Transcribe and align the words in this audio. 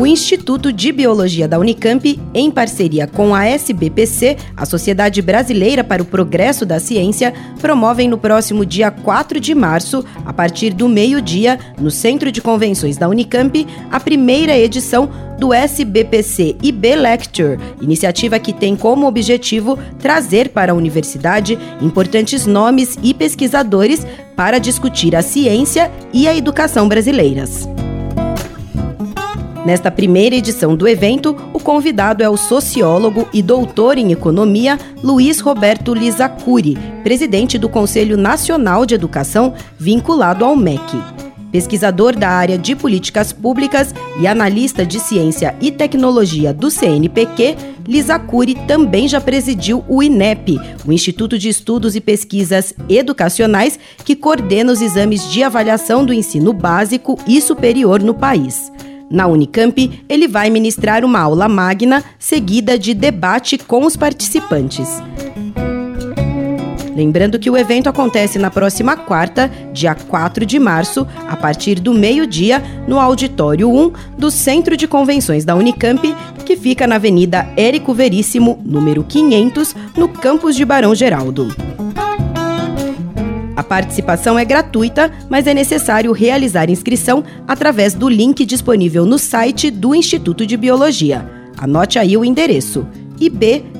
O 0.00 0.06
Instituto 0.06 0.72
de 0.72 0.92
Biologia 0.92 1.46
da 1.46 1.58
Unicamp, 1.58 2.18
em 2.32 2.50
parceria 2.50 3.06
com 3.06 3.34
a 3.34 3.44
SBPC, 3.44 4.34
a 4.56 4.64
Sociedade 4.64 5.20
Brasileira 5.20 5.84
para 5.84 6.00
o 6.00 6.06
Progresso 6.06 6.64
da 6.64 6.80
Ciência, 6.80 7.34
promovem 7.60 8.08
no 8.08 8.16
próximo 8.16 8.64
dia 8.64 8.90
4 8.90 9.38
de 9.38 9.54
março, 9.54 10.02
a 10.24 10.32
partir 10.32 10.72
do 10.72 10.88
meio-dia, 10.88 11.58
no 11.78 11.90
Centro 11.90 12.32
de 12.32 12.40
Convenções 12.40 12.96
da 12.96 13.10
Unicamp, 13.10 13.66
a 13.90 14.00
primeira 14.00 14.56
edição 14.56 15.10
do 15.38 15.52
SBPC 15.52 16.56
IB 16.62 16.96
Lecture, 16.96 17.58
iniciativa 17.82 18.38
que 18.38 18.54
tem 18.54 18.74
como 18.74 19.06
objetivo 19.06 19.78
trazer 19.98 20.48
para 20.48 20.72
a 20.72 20.74
universidade 20.74 21.58
importantes 21.78 22.46
nomes 22.46 22.98
e 23.02 23.12
pesquisadores 23.12 24.06
para 24.34 24.58
discutir 24.58 25.14
a 25.14 25.20
ciência 25.20 25.92
e 26.10 26.26
a 26.26 26.34
educação 26.34 26.88
brasileiras. 26.88 27.68
Nesta 29.64 29.90
primeira 29.90 30.34
edição 30.34 30.74
do 30.74 30.88
evento, 30.88 31.36
o 31.52 31.60
convidado 31.60 32.22
é 32.22 32.28
o 32.28 32.36
sociólogo 32.36 33.28
e 33.30 33.42
doutor 33.42 33.98
em 33.98 34.10
economia 34.10 34.78
Luiz 35.02 35.40
Roberto 35.40 35.92
Lizacuri, 35.92 36.78
presidente 37.02 37.58
do 37.58 37.68
Conselho 37.68 38.16
Nacional 38.16 38.86
de 38.86 38.94
Educação, 38.94 39.52
vinculado 39.78 40.46
ao 40.46 40.56
MEC. 40.56 40.96
Pesquisador 41.52 42.16
da 42.16 42.30
área 42.30 42.56
de 42.56 42.74
políticas 42.74 43.32
públicas 43.32 43.92
e 44.18 44.26
analista 44.26 44.86
de 44.86 44.98
ciência 44.98 45.54
e 45.60 45.70
tecnologia 45.70 46.54
do 46.54 46.70
CNPq, 46.70 47.56
Lizacuri 47.86 48.54
também 48.66 49.08
já 49.08 49.20
presidiu 49.20 49.84
o 49.88 50.02
INEP, 50.02 50.58
o 50.86 50.92
Instituto 50.92 51.38
de 51.38 51.48
Estudos 51.48 51.96
e 51.96 52.00
Pesquisas 52.00 52.72
Educacionais, 52.88 53.78
que 54.04 54.16
coordena 54.16 54.72
os 54.72 54.80
exames 54.80 55.28
de 55.28 55.42
avaliação 55.42 56.04
do 56.04 56.14
ensino 56.14 56.52
básico 56.52 57.18
e 57.26 57.42
superior 57.42 58.00
no 58.00 58.14
país. 58.14 58.70
Na 59.10 59.26
Unicamp, 59.26 60.04
ele 60.08 60.28
vai 60.28 60.48
ministrar 60.50 61.04
uma 61.04 61.18
aula 61.18 61.48
magna, 61.48 62.04
seguida 62.16 62.78
de 62.78 62.94
debate 62.94 63.58
com 63.58 63.84
os 63.84 63.96
participantes. 63.96 64.88
Lembrando 66.94 67.38
que 67.38 67.50
o 67.50 67.56
evento 67.56 67.88
acontece 67.88 68.38
na 68.38 68.50
próxima 68.50 68.96
quarta, 68.96 69.50
dia 69.72 69.96
4 69.96 70.46
de 70.46 70.60
março, 70.60 71.06
a 71.26 71.36
partir 71.36 71.80
do 71.80 71.92
meio-dia, 71.92 72.62
no 72.86 73.00
Auditório 73.00 73.68
1 73.68 73.92
do 74.16 74.30
Centro 74.30 74.76
de 74.76 74.86
Convenções 74.86 75.44
da 75.44 75.56
Unicamp, 75.56 76.14
que 76.46 76.56
fica 76.56 76.86
na 76.86 76.96
Avenida 76.96 77.48
Érico 77.56 77.92
Veríssimo, 77.92 78.60
número 78.64 79.02
500, 79.02 79.74
no 79.96 80.08
campus 80.08 80.54
de 80.54 80.64
Barão 80.64 80.94
Geraldo. 80.94 81.48
A 83.56 83.62
participação 83.62 84.38
é 84.38 84.44
gratuita, 84.44 85.10
mas 85.28 85.46
é 85.46 85.54
necessário 85.54 86.12
realizar 86.12 86.70
inscrição 86.70 87.22
através 87.46 87.94
do 87.94 88.08
link 88.08 88.46
disponível 88.46 89.04
no 89.04 89.18
site 89.18 89.70
do 89.70 89.94
Instituto 89.94 90.46
de 90.46 90.56
Biologia. 90.56 91.28
Anote 91.58 91.98
aí 91.98 92.16
o 92.16 92.24
endereço: 92.24 92.86
ib.unicamp.br. 93.18 93.70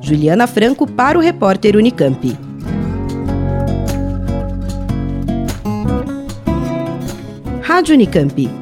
Juliana 0.00 0.46
Franco 0.46 0.86
para 0.86 1.18
o 1.18 1.20
repórter 1.20 1.76
Unicamp. 1.76 2.38
Rádio 7.62 7.94
Unicamp 7.94 8.61